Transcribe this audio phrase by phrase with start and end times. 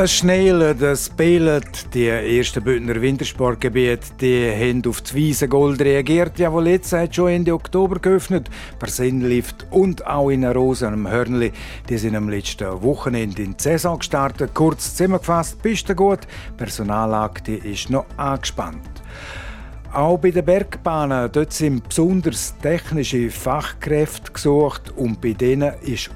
[0.00, 1.92] Es schneit, es beilt.
[1.92, 6.38] Die ersten Bündner Wintersportgebiete die haben auf die Wiesengold reagiert.
[6.38, 8.48] Ja, wohl jetzt hat schon Ende Oktober geöffnet.
[8.78, 11.50] Per Sinnlift und auch in Rosen am Hörnli.
[11.88, 14.54] Die sind am letzten Wochenende in die Saison gestartet.
[14.54, 16.20] Kurz zusammengefasst, Piste gut.
[16.56, 19.02] Personallage die ist noch angespannt.
[19.92, 26.10] Auch bei den Bergbahnen dort sind besonders technische Fachkräfte gesucht und bei denen ist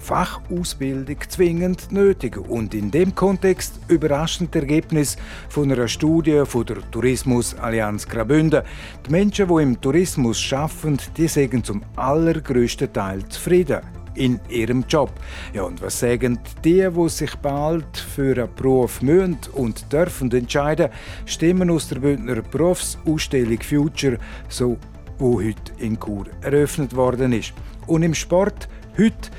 [0.00, 5.16] Fachausbildung zwingend nötig und in dem Kontext überraschend Ergebnis
[5.48, 8.62] von einer Studie von der Tourismusallianz Graubünden.
[9.06, 13.80] Die Menschen, die im Tourismus arbeiten, die sagen zum allergrößten Teil zufrieden
[14.14, 15.12] in ihrem Job.
[15.54, 20.90] Ja, und was sagen die, die sich bald für einen Beruf müssen und dürfen entscheiden?
[21.26, 24.76] Stimmen aus der Bündner Berufsausstellung Future, so
[25.18, 27.52] wo heute in Chur eröffnet worden ist.
[27.86, 29.30] Und im Sport heute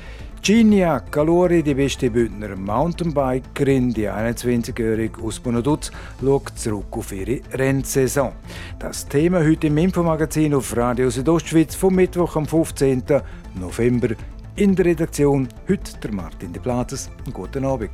[0.42, 8.32] Ginia Calori, die beste Bündner Mountainbikerin, die 21-jährige aus Bonaduz, schaut zurück auf ihre Rennsaison.
[8.80, 13.04] Das Thema heute im Infomagazin auf Radio Südostschweiz vom Mittwoch am 15.
[13.54, 14.16] November.
[14.56, 17.08] In der Redaktion heute der Martin de Platzes.
[17.32, 17.92] Guten Abend.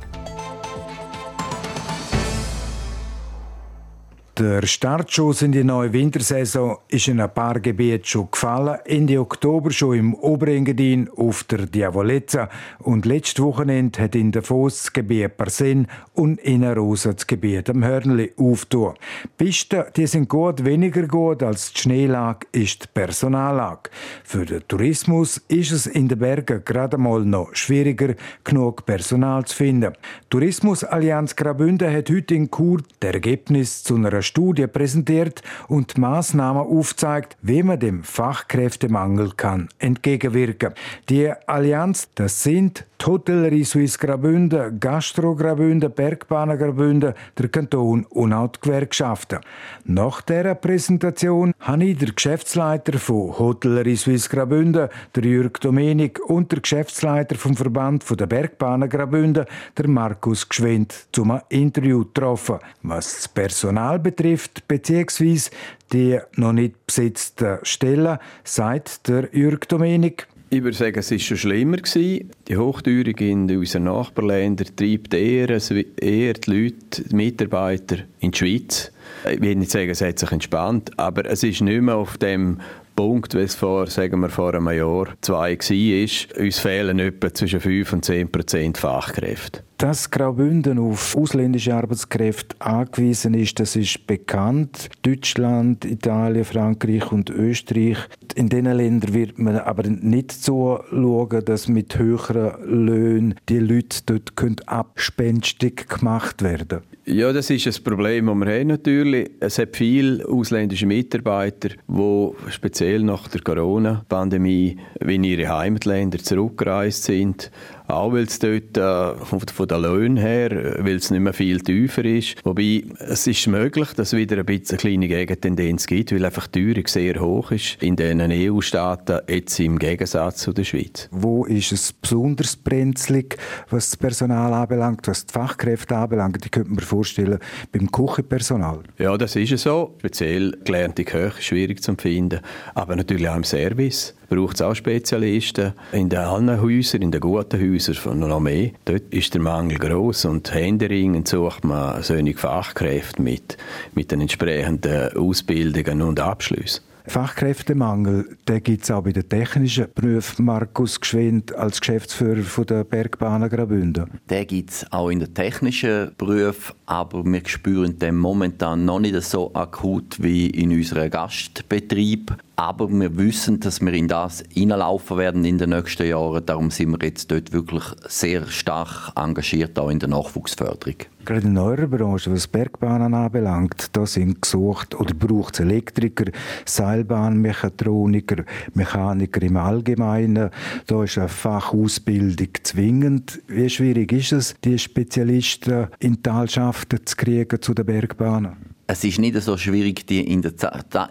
[4.39, 8.79] Der Startschuss in die neue Wintersaison ist in ein paar Gebieten schon gefallen.
[8.85, 12.47] Ende Oktober schon im Oberengadin auf der Diavolezza
[12.79, 17.69] und letztes Wochenende hat in der Foss das Gebiet Parsen und in Rosa das Gebiet
[17.69, 18.93] am Hörnli aufgetan.
[19.37, 23.89] Pisten, die sind gut, weniger gut als die Schneelage ist die Personallage.
[24.23, 29.57] Für den Tourismus ist es in den Bergen gerade mal noch schwieriger, genug Personal zu
[29.57, 29.91] finden.
[30.29, 37.35] Tourismusallianz Graubünden hat heute in Chur das Ergebnis zu einer Studie präsentiert und Maßnahmen aufzeigt,
[37.41, 40.73] wie man dem Fachkräftemangel kann entgegenwirken.
[41.09, 48.33] Die Allianz, das sind die Hotellerie Suisse Graubünden, Gastro Graubünden, Bergbahnen Graubünden, der Kanton und
[48.33, 49.39] auch die Gewerkschaften.
[49.85, 56.51] Nach dieser Präsentation habe ich den Geschäftsleiter von Hotellerie Suisse Graubünden, der Jürg Domenik, und
[56.51, 59.45] der Geschäftsleiter vom Verband der Bergbahnen Graubünden,
[59.77, 62.59] der Markus Gschwind, zum Interview getroffen.
[62.83, 64.18] Was das Personal betrifft,
[64.67, 65.51] beziehungsweise
[65.91, 71.37] die noch nicht besetzten Stellen, sagt der Jürg Domenik, ich würde sagen, es war schon
[71.37, 71.77] schlimmer.
[71.77, 72.31] Gewesen.
[72.47, 78.91] Die Hochteuerung in unseren Nachbarländern treibt eher, eher die Leute, die Mitarbeiter in die Schweiz.
[79.31, 82.61] Ich will nicht sagen, es hat sich entspannt, aber es ist nicht mehr auf dem
[82.99, 86.43] Punkt, wie es vor, sagen wir, vor einem Jahr, zwei war.
[86.43, 89.63] Uns fehlen etwa zwischen 5 und 10 Prozent Fachkräfte.
[89.77, 94.89] Dass Graubünden auf ausländische Arbeitskräfte angewiesen ist, das ist bekannt.
[95.03, 97.99] Deutschland, Italien, Frankreich und Österreich.
[98.35, 104.01] In diesen Ländern wird man aber nicht so schauen, dass mit höheren Löhnen die Leute
[104.05, 109.31] dort abspenstig gemacht werden ja, das ist ein Problem, das wir haben natürlich.
[109.39, 117.51] Es hat viele ausländische Mitarbeiter, die speziell nach der Corona-Pandemie in ihre Heimatländer zurückgereist sind
[117.89, 122.05] auch weil es dort äh, von den Löhnen her, weil es nicht mehr viel tiefer
[122.05, 122.35] ist.
[122.43, 126.47] Wobei es ist möglich, dass es wieder ein bisschen eine kleine Gegentendenz gibt, weil einfach
[126.47, 131.09] die Teuerung sehr hoch ist in diesen EU-Staaten, jetzt im Gegensatz zu der Schweiz.
[131.11, 133.37] Wo ist es besonders brenzlig,
[133.69, 136.45] was das Personal anbelangt, was die Fachkräfte anbelangt?
[136.45, 137.39] Ich könnte mir vorstellen,
[137.71, 138.83] beim Küchenpersonal.
[138.97, 139.95] Ja, das ist so.
[139.99, 142.39] Speziell gelernte Köche schwierig zu finden,
[142.75, 145.73] aber natürlich auch im Service braucht es auch Spezialisten.
[145.91, 149.77] In den allen Häusern, in den guten Häusern von noch mehr, dort ist der Mangel
[149.77, 153.57] groß und händeringend sucht man solche Fachkräfte mit,
[153.93, 156.83] mit den entsprechenden Ausbildungen und Abschlüssen.
[157.09, 160.45] Fachkräftemangel, den gibt es auch bei den technischen Berufen.
[160.45, 164.19] Markus Geschwind als Geschäftsführer von der Bergbahnen Graubünden.
[164.29, 169.19] Den gibt es auch in den technischen Berufen, aber wir spüren den momentan noch nicht
[169.23, 172.35] so akut wie in unserem Gastbetrieb.
[172.59, 176.45] Aber wir wissen, dass wir in das hineinlaufen werden in den nächsten Jahren.
[176.45, 180.95] Darum sind wir jetzt dort wirklich sehr stark engagiert, auch in der Nachwuchsförderung.
[181.23, 186.33] Gerade in eurer Branche, was Bergbahnen anbelangt, da sind gesucht oder braucht es Elektriker,
[186.65, 190.49] Seilbahnmechatroniker, Mechaniker im Allgemeinen.
[190.85, 193.41] Da ist eine Fachausbildung zwingend.
[193.47, 198.68] Wie schwierig ist es, die Spezialisten in Talschaften zu kriegen zu den Bergbahnen?
[198.91, 200.41] Es ist nicht so schwierig, die in,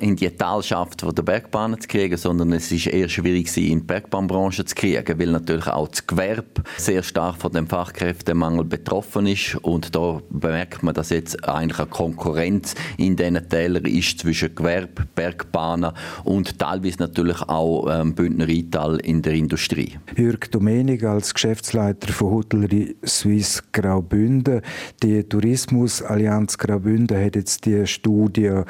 [0.01, 3.85] in die Talschaft der Bergbahnen zu kriegen, sondern es ist eher schwierig, sie in die
[3.85, 9.55] Bergbahnbranche zu kriegen, weil natürlich auch das Gewerbe sehr stark von dem Fachkräftemangel betroffen ist
[9.63, 15.07] und da bemerkt man, dass jetzt eigentlich eine Konkurrenz in diesen Tälern ist zwischen Gewerbe,
[15.15, 15.93] Bergbahnen
[16.25, 19.97] und teilweise natürlich auch ähm, Bündner Rheintal in der Industrie.
[20.17, 24.63] Jürg Domenig als Geschäftsleiter von Hotellerie Suisse Graubünden.
[25.01, 28.63] Die Tourismusallianz Graubünden hat jetzt die Studie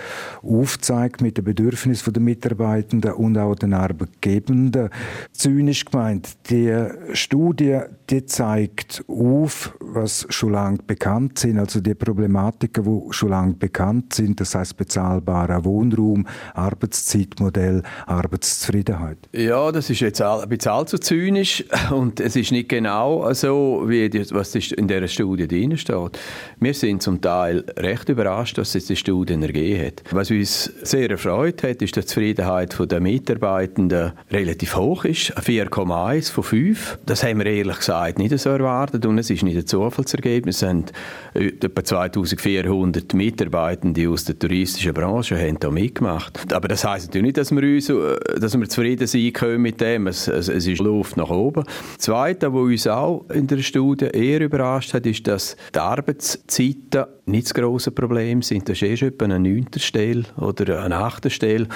[0.43, 4.91] aufzeigt mit den Bedürfnissen der Mitarbeitenden und auch den Arbeitgebenden.
[5.33, 7.81] Zynisch gemeint, die Studie
[8.11, 14.15] die zeigt auf, was schon lange bekannt sind, also die Problematiken, die schon lange bekannt
[14.15, 19.19] sind, das heißt bezahlbarer Wohnraum, Arbeitszeitmodell, Arbeitszufriedenheit.
[19.33, 24.09] Ja, das ist jetzt ein bisschen allzu zynisch und es ist nicht genau so, wie
[24.09, 26.19] die, was in dieser Studie drin steht.
[26.61, 30.03] Wir sind zum Teil recht überrascht, dass es die Studie ergeben hat.
[30.11, 36.33] Was uns sehr erfreut hat, ist, dass die Zufriedenheit der Mitarbeitenden relativ hoch ist, 4,1
[36.33, 36.99] von 5.
[37.07, 40.57] Das haben wir ehrlich gesagt nicht so erwartet und es ist nicht ein Zufallsergebnis.
[40.57, 40.93] Es sind
[41.35, 46.53] etwa 2400 Mitarbeitende aus der touristischen Branche haben da mitgemacht.
[46.53, 49.81] Aber das heißt natürlich nicht, dass wir, uns, äh, dass wir zufrieden sein können mit
[49.81, 50.07] dem.
[50.07, 51.65] Es, es, es ist Luft nach oben.
[51.65, 57.05] Das Zweite, was uns auch in der Studie eher überrascht hat, ist, dass die Arbeitszeiten
[57.27, 58.69] nicht das grosse Problem sind.
[58.69, 61.69] Das ist erst etwa eine neunte Stelle oder eine achte Stelle.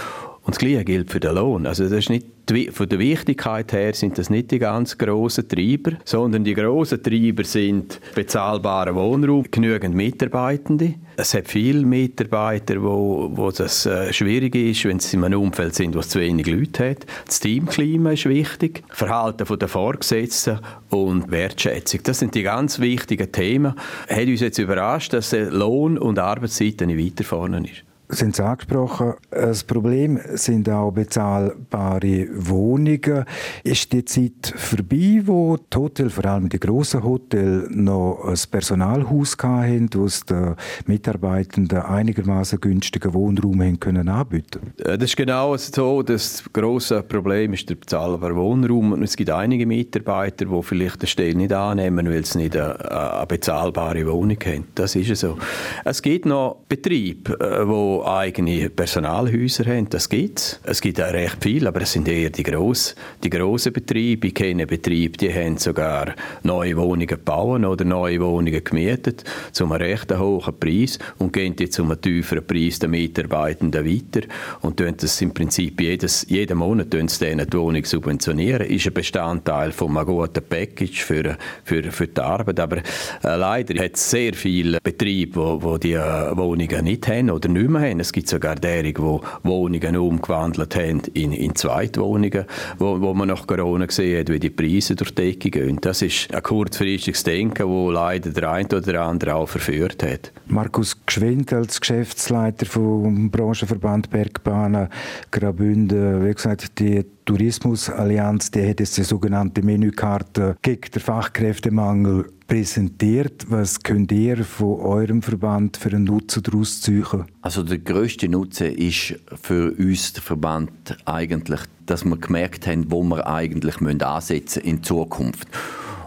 [0.45, 1.67] Und das Gleiche gilt für den Lohn.
[1.67, 2.27] Also das ist nicht
[2.73, 7.45] von der Wichtigkeit her sind das nicht die ganz grossen Treiber, sondern die grossen Treiber
[7.45, 10.95] sind bezahlbarer Wohnraum, genügend Mitarbeitende.
[11.17, 15.75] Es hat viele Mitarbeiter, wo, wo das äh, schwierig ist, wenn sie in einem Umfeld
[15.75, 17.07] sind, wo es zu wenig Leute hat.
[17.27, 20.59] Das Teamklima ist wichtig, Verhalten der Vorgesetzten
[20.91, 22.01] und Wertschätzung.
[22.03, 23.75] Das sind die ganz wichtigen Themen.
[24.09, 29.15] Hat uns jetzt überrascht, dass Lohn und Arbeitszeit nicht weiter vorne ist sind Sie angesprochen.
[29.31, 33.25] Das Problem sind auch bezahlbare Wohnungen.
[33.65, 39.37] Ist die Zeit vorbei, wo die Hotels, vor allem die grossen Hotels, noch ein Personalhaus
[39.43, 40.55] hatten, wo es den
[40.87, 46.03] Mitarbeitenden einigermaßen günstigen Wohnraum haben können anbieten äh, Das ist genau so.
[46.03, 49.03] Das grosse Problem ist der bezahlbare Wohnraum.
[49.03, 54.07] Es gibt einige Mitarbeiter, die vielleicht eine Stelle nicht annehmen, weil sie nicht eine, bezahlbare
[54.07, 54.65] Wohnung haben.
[54.75, 55.39] Das ist so.
[55.85, 59.89] Es gibt noch Betriebe, die äh, eigene Personalhäuser haben.
[59.89, 60.61] Das gibt es.
[60.65, 64.29] Es gibt auch recht viel, aber es sind eher die grossen, die grossen Betriebe.
[64.29, 69.73] Ich kenne Betriebe, die haben sogar neue Wohnungen gebaut oder neue Wohnungen gemietet zu einem
[69.73, 74.27] recht hohen Preis und gehen jetzt zu einem tieferen Preis den Mitarbeitenden weiter
[74.63, 78.67] und tun das im Prinzip jedes, jeden Monat tun sie denen die Wohnung subventionieren.
[78.67, 82.59] Ist ein Bestandteil von einem guten Package für, für, für die Arbeit.
[82.59, 82.83] Aber äh,
[83.23, 87.69] leider hat es sehr viele Betriebe, die, die die äh, Wohnungen nicht haben oder nicht
[87.69, 88.01] mehr haben.
[88.01, 92.45] Es gibt sogar derige, die Wohnungen umgewandelt haben in, in Zweitwohnungen,
[92.79, 95.79] wo, wo man nach Corona gesehen hat, wie die Preise durch die Decke gehen.
[95.81, 100.33] Das ist ein kurzfristiges Denken, das leider der eine oder der andere auch verführt hat.
[100.47, 104.89] Markus Gschwind als Geschäftsleiter vom Branchenverband Bergbahnen
[105.31, 113.47] Graubünden, wie gesagt, die Tourismusallianz, die hat jetzt die sogenannte Menükarte gegen den Fachkräftemangel präsentiert.
[113.49, 117.25] Was könnt ihr von eurem Verband für einen Nutzen daraus ziehen?
[117.41, 120.71] Also der grösste Nutzen ist für uns, der Verband,
[121.07, 125.49] eigentlich, dass wir gemerkt haben, wo wir eigentlich ansetzen müssen in Zukunft.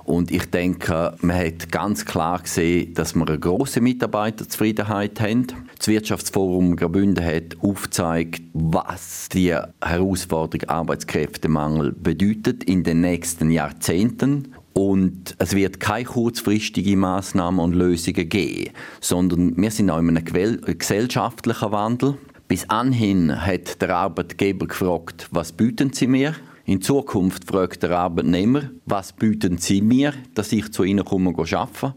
[0.03, 5.47] Und ich denke, man hat ganz klar gesehen, dass wir eine grosse Mitarbeiterzufriedenheit haben.
[5.79, 14.53] Das Wirtschaftsforum Graubünden hat aufgezeigt, was die Herausforderung Arbeitskräftemangel bedeutet in den nächsten Jahrzehnten.
[14.77, 20.77] Und es wird keine kurzfristigen Maßnahmen und Lösungen geben, sondern wir sind auch in einem
[20.77, 22.17] gesellschaftlichen Wandel.
[22.49, 26.35] Bis anhin hat der Arbeitgeber gefragt, was bieten Sie mir?
[26.65, 31.53] In Zukunft fragt der Arbeitnehmer, was bieten Sie mir, dass ich zu Ihnen komme und
[31.53, 31.93] arbeiten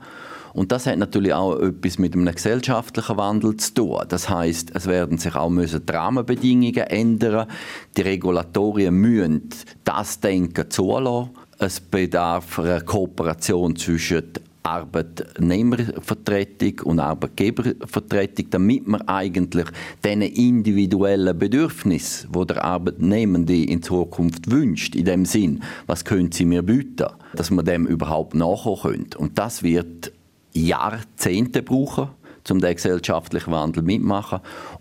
[0.55, 4.01] und das hat natürlich auch etwas mit einem gesellschaftlichen Wandel zu tun.
[4.09, 7.47] Das heißt, es werden sich auch müssen die Rahmenbedingungen ändern.
[7.97, 9.51] Die Regulatorien müssen
[9.85, 11.31] das Denken zulassen.
[11.61, 14.23] Es bedarf einer Kooperation zwischen
[14.63, 19.67] Arbeitnehmervertretung und Arbeitgebervertretung, damit man eigentlich
[20.05, 26.45] den individuellen Bedürfnis, wo der Arbeitnehmende in Zukunft wünscht, in dem Sinn, was können Sie
[26.45, 29.19] mir bieten, dass man dem überhaupt nachkommen könnte.
[29.19, 30.13] Und das wird
[30.53, 32.11] Jahrzehnte brauchen,
[32.49, 34.39] um den gesellschaftlichen Wandel mitmachen.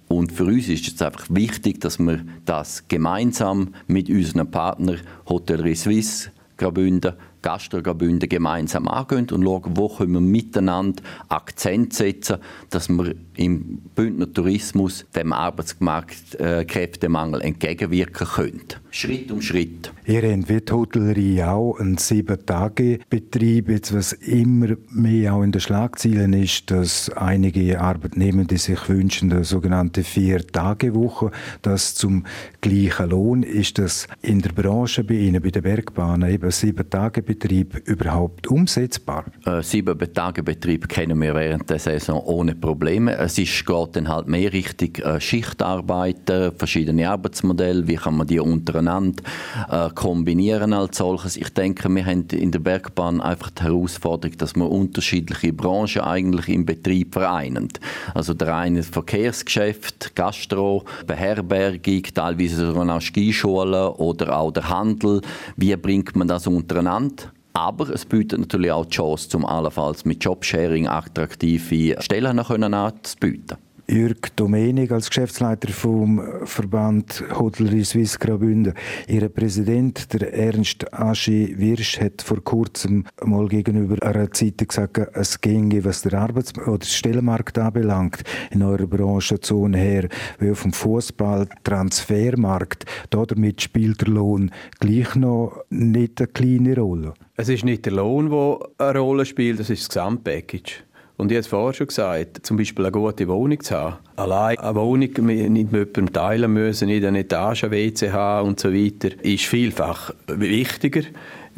[0.08, 5.74] Und für uns ist es einfach wichtig, dass wir das gemeinsam mit unseren Partnern Hotellerie
[5.74, 12.38] Suisse, Graubünden, Gastrogabünde gemeinsam angehen und schauen, wo können wir miteinander Akzent setzen,
[12.70, 18.68] dass wir im Bündner Tourismus dem Arbeitskräftemangel entgegenwirken können.
[18.98, 19.94] Schritt um Schritt.
[20.08, 26.34] Ihr habt wie die Hotellerie auch einen Sieben-Tage-Betrieb, was immer mehr auch in den Schlagzeilen
[26.34, 31.30] ist, dass einige Arbeitnehmende sich wünschen, eine sogenannte Vier-Tage-Woche,
[31.62, 32.26] das zum
[32.62, 33.44] gleichen Lohn.
[33.44, 39.26] Ist das in der Branche bei Ihnen, bei den Bergbahnen, eben Sieben-Tage-Betrieb überhaupt umsetzbar?
[39.46, 43.16] Äh, Sieben-Tage-Betrieb kennen wir während der Saison ohne Probleme.
[43.16, 48.40] Es ist, geht dann halt mehr Richtung äh, Schichtarbeiten, verschiedene Arbeitsmodelle, wie kann man die
[48.40, 51.38] untereinander äh, kombinieren als solches.
[51.38, 56.50] Ich denke, wir haben in der Bergbahn einfach die Herausforderung, dass wir unterschiedliche Branchen eigentlich
[56.50, 57.70] im Betrieb vereinen.
[58.14, 65.22] Also der eine Verkehrsgeschäft, Gastro, Beherbergung, teilweise sogar auch Skischulen oder auch der Handel.
[65.56, 67.32] Wie bringt man das untereinander?
[67.54, 73.58] Aber es bietet natürlich auch die Chance, um allenfalls mit Jobsharing attraktive Stellen anzubieten.
[73.90, 78.74] Jürg Domenig als Geschäftsleiter vom Verband Hotellerie Suisse Graubünden.
[79.08, 85.40] Ihr Präsident, der Ernst Aschi Wirsch, hat vor kurzem mal gegenüber einer Zeitung gesagt, es
[85.40, 90.74] ginge, was der Arbeits- oder Stellenmarkt anbelangt, in eurer Branche so her, wie auf dem
[90.74, 92.84] Fußball Transfermarkt.
[93.10, 97.14] Damit spielt der Lohn gleich noch nicht eine kleine Rolle.
[97.38, 100.84] Es ist nicht der Lohn, der eine Rolle spielt, es ist das Gesamtpackage.
[101.18, 103.98] Und ich habe es vorher schon gesagt, zum Beispiel eine gute Wohnung zu haben.
[104.18, 108.72] Allein eine Wohnung nicht mit jemandem teilen müssen, nicht eine Etage, WC haben und so
[108.72, 111.02] weiter, ist vielfach wichtiger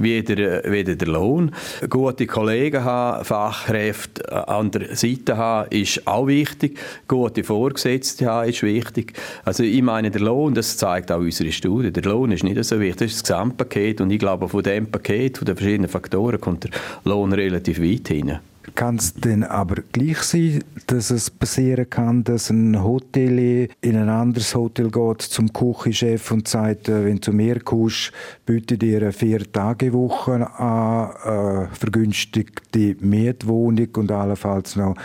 [0.02, 1.52] wie der, wie der Lohn.
[1.90, 6.80] Gute Kollegen haben, Fachkräfte an der Seite haben, ist auch wichtig.
[7.08, 9.14] Gute Vorgesetzte haben, ist wichtig.
[9.44, 12.80] Also ich meine, der Lohn, das zeigt auch unsere Studie, der Lohn ist nicht so
[12.80, 16.40] wichtig, das ist das Gesamtpaket und ich glaube, von dem Paket, von den verschiedenen Faktoren
[16.40, 16.72] kommt der
[17.04, 18.40] Lohn relativ weit hin.
[18.76, 24.10] Kann es denn aber gleich sein, dass es passieren kann, dass ein Hotelier in ein
[24.10, 28.12] anderes Hotel geht zum Küchenchef und sagt, äh, wenn du zu mir kommst,
[28.46, 34.96] biete dir eine Vier-Tage-Woche an, äh, vergünstigte Mietwohnung und allenfalls noch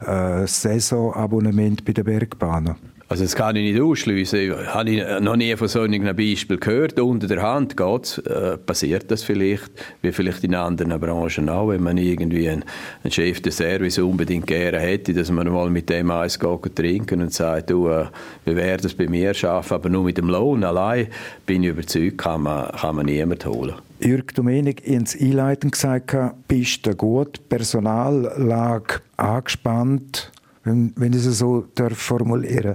[0.00, 2.76] ein äh, Saisonabonnement bei der Bergbahn?
[3.14, 4.66] Also das kann ich nicht ausschließen.
[4.74, 6.98] Habe ich noch nie von so einem Beispiel gehört.
[6.98, 9.70] Unter der Hand geht's, äh, passiert das vielleicht,
[10.02, 12.64] wie vielleicht in anderen Branchen auch, wenn man irgendwie einen,
[13.04, 17.22] einen Chef des Service unbedingt gerne hätte, dass man mal mit dem eins geht trinken
[17.22, 18.06] und sagt, du, äh,
[18.46, 21.06] wie wäre das bei mir schaffen, aber nur mit dem Lohn allein,
[21.46, 23.74] bin ich überzeugt, kann man, kann man niemand holen.
[24.00, 26.16] Jürg Domenik ins Einleiten gesagt,
[26.48, 30.32] bist du gut, Personallage angespannt,
[30.64, 32.74] wenn, wenn ich es so darf formulieren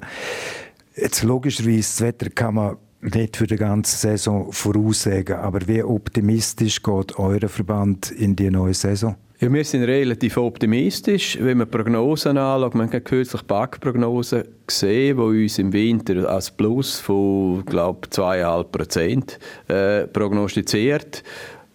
[0.96, 6.84] Jetzt logischerweise, das Wetter kann man nicht für die ganze Saison voraussagen, aber wie optimistisch
[6.84, 9.15] geht euer Verband in die neue Saison?
[9.39, 11.38] Ja, wir sind relativ optimistisch.
[11.39, 17.00] Wenn man Prognosen anschaut, man hat kürzlich Backprognosen gesehen, die uns im Winter als Plus
[17.00, 21.24] von, glaube 2,5 Prozent äh, prognostiziert.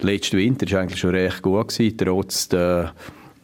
[0.00, 2.92] Letzten Winter war eigentlich schon recht gut, gewesen, trotz der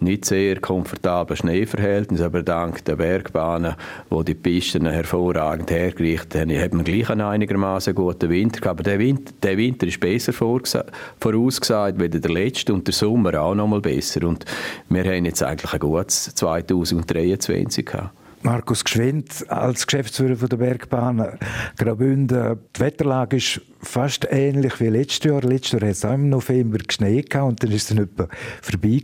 [0.02, 3.74] nicht sehr komfortable Schneeverhältnisse, aber dank der Bergbahnen,
[4.08, 8.80] wo die Pisten hervorragend hergerichtet haben, hat man gleich einen einigermaßen guten Winter gehabt.
[8.80, 13.54] Aber der Winter, der Winter ist besser vorausgesagt als der letzte und der Sommer auch
[13.54, 14.26] noch mal besser.
[14.26, 14.44] Und
[14.88, 18.19] wir haben jetzt eigentlich ein gutes 2023 gehabt.
[18.42, 21.38] Markus Gschwind als Geschäftsführer von der Bergbahn
[21.76, 22.58] Graubünden.
[22.74, 25.42] Die Wetterlage ist fast ähnlich wie letztes Jahr.
[25.42, 28.28] Letztes Jahr hat es auch im November geschneit und dann ist es dann etwa
[28.62, 29.02] vorbei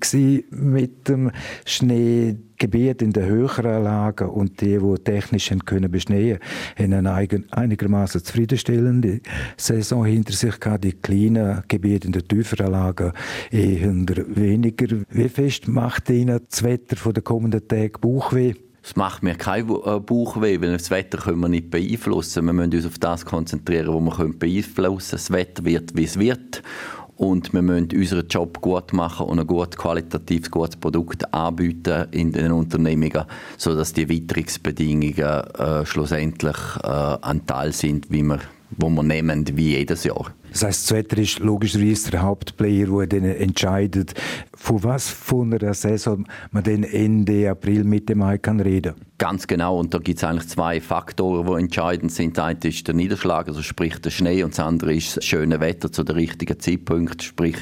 [0.50, 1.31] mit dem
[1.66, 6.38] Schneegebiet in den höheren Lagen und die, die technisch können beschneien
[6.78, 9.21] haben eine einigermaßen zufriedenstellende
[9.59, 10.85] Saison hinter sich gehabt.
[10.85, 13.12] Die kleinen Gebiete in den tieferen Lagen
[13.50, 13.93] eher
[14.28, 14.97] weniger.
[15.11, 18.55] Wie fest macht Ihnen das Wetter von den kommenden Tagen Bauchweh?
[18.88, 22.47] Es macht mir kein äh, Bauchweh, weil das Wetter können wir nicht beeinflussen.
[22.47, 25.09] Wir müssen uns auf das konzentrieren, was wir beeinflussen können.
[25.11, 26.62] Das Wetter wird, wie es wird.
[27.16, 32.31] Und wir müssen unseren Job gut machen und ein gut qualitatives, gutes Produkt anbieten in
[32.31, 33.25] den Unternehmungen,
[33.57, 38.38] sodass die Witterungsbedingungen äh, schlussendlich äh, ein Teil sind, wie wir,
[38.71, 40.33] wo wir nehmen, wie jedes Jahr.
[40.53, 44.15] Das heißt, das Wetter ist logischerweise der Hauptplayer, der dann entscheidet,
[44.55, 49.79] von was von einer Saison man dann Ende April, Mitte Mai kann reden Ganz genau.
[49.79, 52.37] Und da gibt es eigentlich zwei Faktoren, die entscheidend sind.
[52.37, 55.59] Das eine ist der Niederschlag, also sprich der Schnee, und das andere ist das schöne
[55.61, 57.57] Wetter zu der richtigen Zeitpunkt, sprich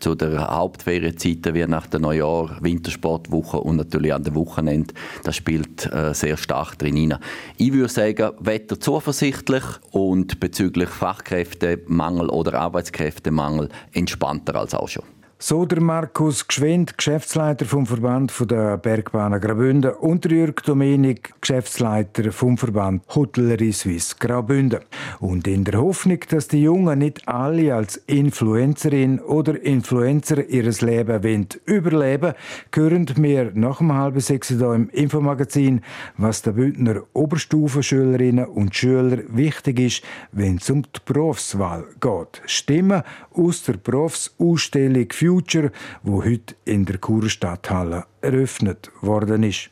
[0.00, 4.92] zu der Hauptferienzeit wie nach der Neujahr, Wintersportwoche und natürlich an den Wochenende.
[5.24, 7.20] Das spielt äh, sehr stark drin hinein.
[7.56, 15.04] Ich würde sagen, Wetter zuversichtlich und bezüglich Fachkräftemangel oder Arbeitskräftemangel entspannter als auch schon.
[15.40, 22.58] So der Markus Gschwind, Geschäftsleiter vom Verband der Bergbahnen Graubünden und Jürg Domenik, Geschäftsleiter vom
[22.58, 24.80] Verband Hotellerie Suisse Graubünden.
[25.20, 31.22] Und in der Hoffnung, dass die Jungen nicht alle als Influencerin oder Influencer ihres Leben
[31.22, 32.34] wollen überleben,
[32.74, 35.82] hören wir nach dem halben sechs hier im Infomagazin,
[36.16, 40.02] was der Bündner Oberstufenschülerinnen und Schüler wichtig ist,
[40.32, 42.42] wenn es um die Berufswahl geht.
[42.46, 45.70] Stimmen aus der Berufsausstellung Future,
[46.02, 49.68] wo heute in der Kurstadthalle eröffnet worden ist.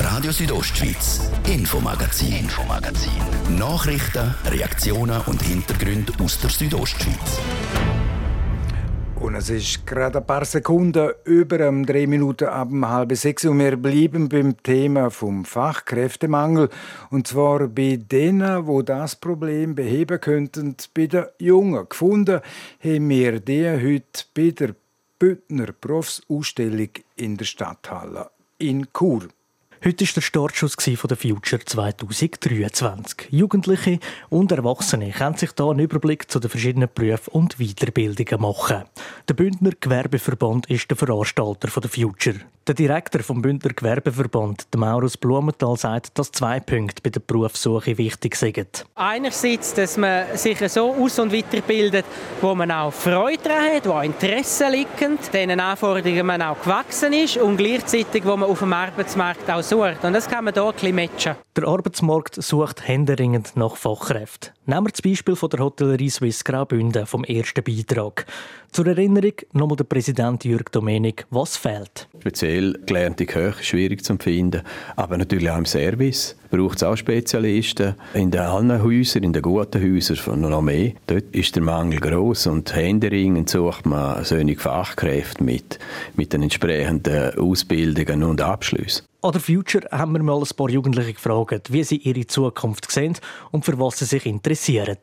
[0.00, 3.20] Radio Südostschweiz, Infomagazin, Infomagazin.
[3.58, 7.40] Nachrichten, Reaktionen und Hintergründe aus der Südostschweiz.
[9.20, 13.44] Und es ist gerade ein paar Sekunden über um drei Minuten ab um halb sechs
[13.44, 16.68] und wir bleiben beim Thema vom Fachkräftemangel
[17.10, 21.88] und zwar bei denen, wo das Problem beheben könnten, bei den Jungen.
[21.88, 22.40] Gefunden
[22.82, 24.74] haben wir die heute bei der
[25.18, 29.28] Büttner Berufsausstellung in der Stadthalle in Chur.
[29.84, 33.28] Heute war der Startschuss von der Future 2023.
[33.30, 38.82] Jugendliche und Erwachsene können sich hier einen Überblick zu den verschiedenen Berufen und Weiterbildungen machen.
[39.28, 42.40] Der Bündner Gewerbeverband ist der Veranstalter der Future.
[42.68, 48.36] Der Direktor vom Bündner Gewerbeverband, Maurus Blumenthal, sagt, dass zwei Punkte bei der Berufssuche wichtig
[48.36, 48.84] sind.
[48.94, 52.04] Einerseits, dass man sich so aus- und weiterbildet,
[52.42, 57.14] wo man auch Freude daran hat, wo auch Interessen liegen, denen Anforderungen man auch gewachsen
[57.14, 60.02] ist und gleichzeitig, wo man auf dem Arbeitsmarkt auch sucht.
[60.04, 61.36] Und das kann man hier ein bisschen matchen.
[61.56, 64.50] Der Arbeitsmarkt sucht händeringend nach Fachkräften.
[64.66, 68.26] Nehmen wir das Beispiel von der Hotellerie Swiss Graubünden vom ersten Beitrag.
[68.70, 72.06] Zur Erinnerung nochmal der Präsident Jürg Domenik, was fehlt.
[72.20, 74.62] Speziell gelernte Köche schwierig zu finden,
[74.96, 77.94] aber natürlich auch im Service braucht es auch Spezialisten.
[78.14, 82.00] In den allen Häusern, in den guten Häusern von noch mehr, dort ist der Mangel
[82.00, 85.78] groß und händeringend sucht man solche Fachkräfte mit,
[86.14, 89.07] mit den entsprechenden Ausbildungen und Abschlüssen.
[89.20, 93.18] An der Future haben wir mal ein paar Jugendliche gefragt, wie sie ihre Zukunft sehen
[93.50, 94.96] und für was sie sich interessieren.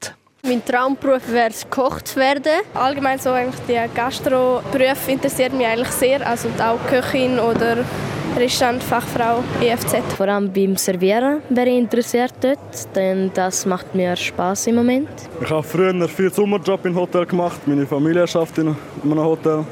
[0.43, 2.61] Mein Traumberuf wäre es, Koch zu werden.
[2.75, 7.83] Allgemein so eigentlich der Gastroberuf interessiert mich eigentlich sehr, also auch Köchin oder
[8.37, 10.13] Restaurantfachfrau EFZ.
[10.15, 15.09] Vor allem beim Servieren wäre ich interessiert dort, denn das macht mir Spaß im Moment.
[15.41, 19.65] Ich habe früher viel Sommerjob im Hotel gemacht, meine Familie schafft in einem Hotel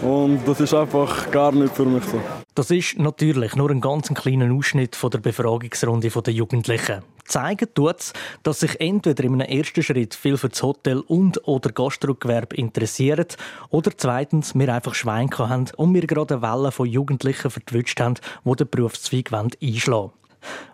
[0.00, 2.18] und das ist einfach gar nicht für mich so.
[2.56, 7.02] Das ist natürlich nur ein ganz kleiner Ausschnitt von der Befragungsrunde der Jugendlichen.
[7.26, 8.14] Zeigen tut es,
[8.44, 13.26] dass sich entweder in einem ersten Schritt viel für das Hotel und oder Gastrogewerbe interessieren
[13.68, 18.14] oder zweitens wir einfach Schwein haben und wir gerade eine Welle von Jugendlichen vertwitscht haben,
[18.46, 20.12] die den Berufszweig einschlagen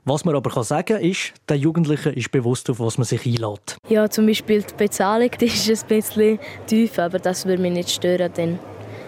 [0.04, 3.78] was man aber sagen kann, ist, der Jugendliche ist bewusst, auf was man sich einlädt.
[3.88, 7.90] Ja, zum Beispiel die Bezahlung die ist ein bisschen tief, aber das würde mich nicht
[7.90, 8.58] stören, denn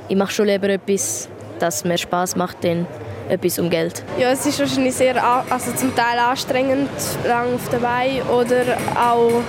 [0.09, 2.87] ich mache schon lieber etwas, das mir Spaß macht, denn
[3.29, 4.03] etwas um Geld.
[4.19, 5.17] Ja, es ist wahrscheinlich sehr,
[5.51, 6.91] also zum Teil anstrengend,
[7.27, 9.43] lang auf der Beine oder auch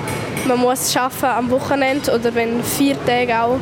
[0.48, 3.60] man muss arbeiten am Wochenende oder wenn vier Tage auch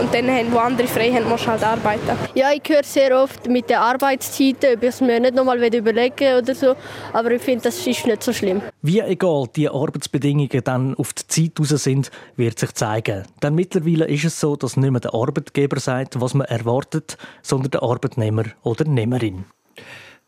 [0.00, 2.16] und dann, wo andere frei haben, musst du halt arbeiten.
[2.34, 6.38] Ja, ich höre sehr oft mit den Arbeitszeiten, ob ich es mir nicht nochmal überlegen
[6.38, 6.74] oder so,
[7.12, 8.62] aber ich finde, das ist nicht so schlimm.
[8.82, 13.24] Wie egal die Arbeitsbedingungen dann auf die Zeit raus sind, wird sich zeigen.
[13.42, 17.70] Denn mittlerweile ist es so, dass nicht mehr der Arbeitgeber sagt, was man erwartet, sondern
[17.70, 19.44] der Arbeitnehmer oder Nehmerin.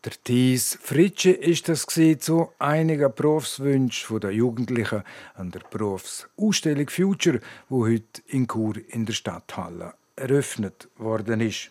[0.03, 5.03] Der Thies Fritsche ist das zu einigen Berufswünschen der Jugendlichen
[5.35, 11.69] an der Berufsausstellung Future, wo heute in Chur in der Stadthalle eröffnet worden ist.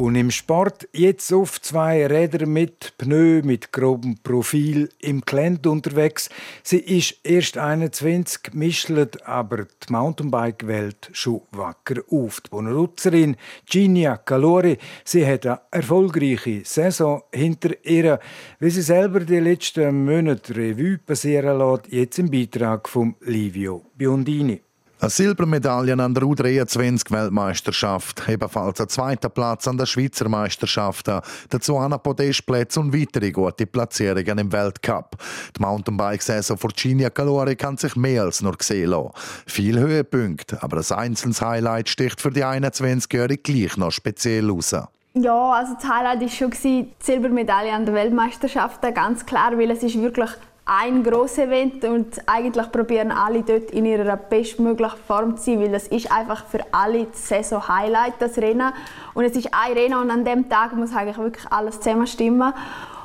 [0.00, 6.30] Und im Sport jetzt auf zwei Rädern mit Pneu, mit grobem Profil im Gelände unterwegs.
[6.62, 12.40] Sie ist erst 21, mischelt aber die Mountainbike-Welt schon wacker auf.
[12.40, 13.36] Die Bonaruzerin
[13.66, 18.20] Ginia Calori, sie hat eine erfolgreiche Saison hinter ihr,
[18.58, 24.62] wie sie selber die letzten Monate Revue passieren lässt, jetzt im Beitrag von Livio Biondini.
[25.02, 31.10] Eine Silbermedaille an der U23-Weltmeisterschaft, ebenfalls ein zweiter Platz an der Schweizer Meisterschaft,
[31.48, 35.16] dazu an Podestplätze und weitere gute Platzierungen im Weltcup.
[35.56, 39.08] Die Mountainbike-Saison von Virginia Calori kann sich mehr als nur sehen lassen.
[39.46, 44.76] Viel Höhepunkte, aber ein einzelnes Highlight sticht für die 21-Jährige gleich noch speziell raus.
[45.14, 49.82] Ja, also das Highlight war schon die Silbermedaille an der Weltmeisterschaft, ganz klar, weil es
[49.82, 50.28] ist wirklich
[50.72, 55.72] ein grosses Event und eigentlich probieren alle dort in ihrer bestmöglichen Form zu sein, weil
[55.72, 58.72] das ist einfach für alle das Saison-Highlight, das Rennen.
[59.14, 62.52] Und es ist ein Rennen und an dem Tag muss eigentlich wirklich alles zusammen stimmen.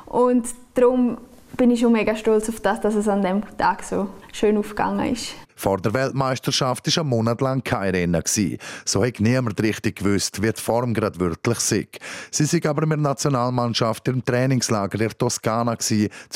[0.06, 1.18] Und darum
[1.56, 5.12] bin ich schon mega stolz auf das, dass es an dem Tag so schön aufgegangen
[5.12, 5.34] ist.
[5.56, 8.22] Vor der Weltmeisterschaft war ein Monat lang kein Rennen.
[8.84, 11.88] So hat niemand richtig gewusst, wie die Form gerade wirklich sei.
[12.30, 15.76] Sie sind aber mit der Nationalmannschaft im Trainingslager in Toskana,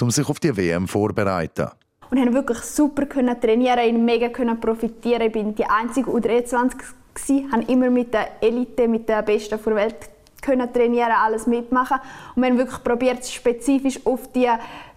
[0.00, 1.68] um sich auf die WM vorzubereiten.
[2.10, 5.22] Und haben wirklich super können trainieren, mega können profitieren.
[5.22, 6.72] Ich bin die einzige U23
[7.14, 10.10] gsi, haben immer mit der Elite, mit der Besten der Welt
[10.42, 11.98] können trainieren, alles mitmachen.
[12.34, 14.48] Und wir haben wirklich probiert, spezifisch auf die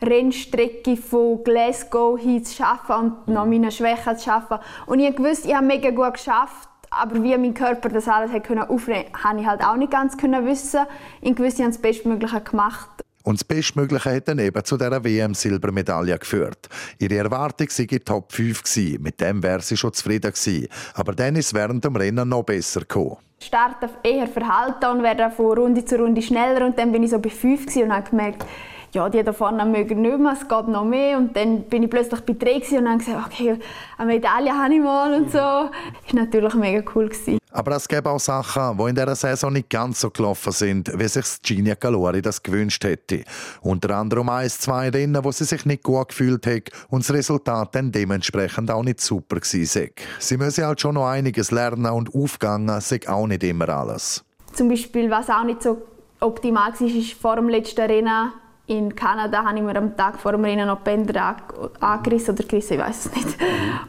[0.02, 4.64] Rennstrecke von Glasgow hin zu arbeiten und noch meine Schwächen zu arbeiten.
[4.86, 8.44] Und ich wusste, ich habe mega gut geschafft, aber wie mein Körper das alles hat
[8.44, 10.82] können aufnehmen konnte, habe ich halt auch nicht ganz wissen.
[11.22, 12.90] Ich wusste, ich habe das Bestmögliche gemacht.
[13.24, 16.68] Und das Bestmögliche hat dann eben zu dieser WM-Silbermedaille geführt.
[17.00, 19.02] Ihre Erwartung sei Top 5 gewesen.
[19.02, 20.68] Mit dem wäre sie schon zufrieden gewesen.
[20.94, 23.18] Aber dann ist es während dem Rennen noch besser gekommen.
[23.44, 26.66] Start eher verhalten und werde von Runde zu Runde schneller.
[26.66, 28.46] Und dann bin ich so bei 5 und habe gemerkt,
[28.94, 31.18] ja, die da vorne mögen nicht mehr, es geht noch mehr.
[31.18, 33.60] Und dann bin ich plötzlich bei 3 und habe gesagt, okay,
[33.98, 35.38] eine Medaille habe ich mal und so.
[35.38, 35.72] Das war
[36.14, 37.10] natürlich mega cool.
[37.10, 37.40] Gewesen.
[37.52, 41.08] Aber es gäbe auch Sachen, die in dieser Saison nicht ganz so gelaufen sind, wie
[41.08, 43.24] sich Gina Calori das gewünscht hätte.
[43.62, 47.76] Unter anderem eins, zwei Rennen, wo sie sich nicht gut gefühlt hat und das Resultat
[47.76, 49.88] dann dementsprechend auch nicht super war.
[50.20, 54.24] Sie müssen halt schon noch einiges lernen und aufgehen sei auch nicht immer alles.
[54.54, 55.82] Zum Beispiel, was auch nicht so
[56.20, 58.32] optimal war, ist vor dem letzten Rennen
[58.66, 61.36] in Kanada habe ich mir am Tag vor dem Rennen noch die Bänder
[61.82, 63.38] angerissen oder gerissen, ich weiß es nicht.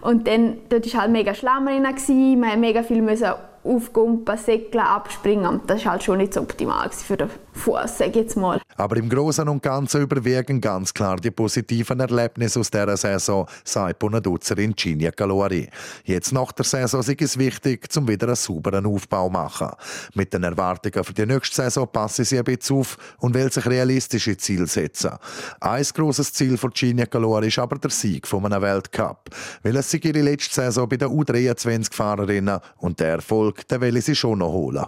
[0.01, 5.47] Und dann, dort war halt mega Schlamm drin, wir mussten mega viel aufgumpen, segeln, abspringen.
[5.47, 8.61] Und das war halt schon nicht so optimal für den Fuß, sage jetzt mal.
[8.77, 14.01] Aber im Großen und Ganzen überwiegen ganz klar die positiven Erlebnisse aus dieser Saison, sagt
[14.01, 15.69] Bonaduzzerin Ginia Calori.
[16.05, 19.69] Jetzt nach der Saison ist es wichtig, um wieder einen sauberen Aufbau zu machen.
[20.15, 23.67] Mit den Erwartungen für die nächste Saison passen sie ein bisschen auf und will sich
[23.67, 25.13] realistische Ziele setzen.
[25.61, 29.31] Ein grosses Ziel für Ginia Calori ist aber der Sieg von einem Weltcup.
[29.63, 34.17] Weil es sich ihre letzte Saison bei den U23-Fahrerinnen und der Erfolg, den will sie
[34.17, 34.85] schon noch holen.